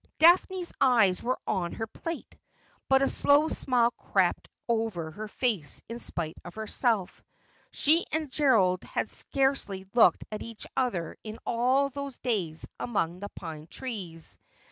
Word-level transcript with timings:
Daphne's 0.17 0.73
eyes 0.81 1.21
were 1.21 1.37
on 1.45 1.73
her 1.73 1.85
plate, 1.85 2.35
but 2.89 3.03
a 3.03 3.07
slow 3.07 3.47
smile 3.49 3.91
crept 3.91 4.47
over 4.67 5.11
her 5.11 5.27
face 5.27 5.83
in 5.87 5.99
spite 5.99 6.37
of 6.43 6.55
herself. 6.55 7.21
She 7.69 8.07
and 8.11 8.31
Gerald 8.31 8.83
had 8.83 9.11
scarcely 9.11 9.85
looked 9.93 10.25
at 10.31 10.41
each 10.41 10.65
other 10.75 11.17
in 11.23 11.37
all 11.45 11.91
those 11.91 12.17
days 12.17 12.67
among 12.79 13.19
the 13.19 13.29
pine 13.35 13.67
trees. 13.67 14.39